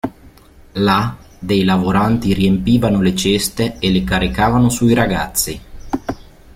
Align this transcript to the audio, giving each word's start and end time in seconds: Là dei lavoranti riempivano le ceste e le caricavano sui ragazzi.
Là 0.79 1.15
dei 1.37 1.63
lavoranti 1.63 2.33
riempivano 2.33 3.01
le 3.01 3.13
ceste 3.15 3.77
e 3.77 3.91
le 3.91 4.03
caricavano 4.03 4.67
sui 4.69 4.95
ragazzi. 4.95 5.61